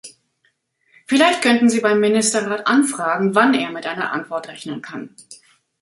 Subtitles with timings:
[1.05, 5.15] Vielleicht könnten Sie beim Ministerrat anfragen, wann er mit einer Antwort rechnen kann.